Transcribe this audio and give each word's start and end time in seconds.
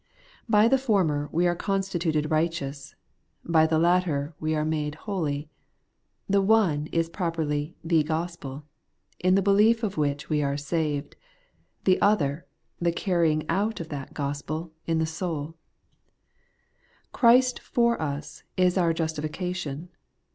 By 0.49 0.67
the 0.67 0.79
former 0.79 1.29
we 1.31 1.45
are 1.45 1.55
constituted 1.55 2.31
righteous, 2.31 2.95
by 3.45 3.67
the 3.67 3.77
latter 3.77 4.33
we 4.39 4.55
are 4.55 4.65
made 4.65 4.95
holy. 4.95 5.47
The 6.27 6.41
one 6.41 6.87
is 6.91 7.07
properly 7.07 7.75
the 7.83 8.01
gospel, 8.01 8.63
in 9.19 9.35
the 9.35 9.43
belief 9.43 9.83
of 9.83 9.97
which 9.97 10.27
we 10.27 10.41
are 10.41 10.57
saved; 10.57 11.17
the 11.83 12.01
other, 12.01 12.47
the 12.79 12.91
carrying 12.91 13.47
out 13.47 13.79
of 13.79 13.89
that 13.89 14.15
gospel 14.15 14.71
in 14.87 14.97
the 14.97 15.05
soul 15.05 15.53
Christ' 17.11 17.59
for 17.71 18.01
us' 18.01 18.41
is 18.67 18.79
our 18.79 18.93
justification. 18.93 19.89